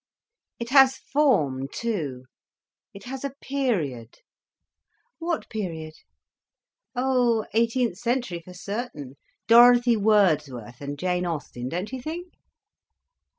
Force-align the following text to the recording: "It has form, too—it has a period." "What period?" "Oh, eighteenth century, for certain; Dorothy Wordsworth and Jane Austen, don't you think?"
"It 0.57 0.69
has 0.71 0.97
form, 0.97 1.67
too—it 1.71 3.03
has 3.03 3.23
a 3.23 3.35
period." 3.39 4.15
"What 5.19 5.47
period?" 5.47 5.93
"Oh, 6.95 7.45
eighteenth 7.53 7.99
century, 7.99 8.41
for 8.43 8.55
certain; 8.55 9.17
Dorothy 9.45 9.95
Wordsworth 9.97 10.81
and 10.81 10.97
Jane 10.97 11.27
Austen, 11.27 11.69
don't 11.69 11.91
you 11.91 12.01
think?" 12.01 12.33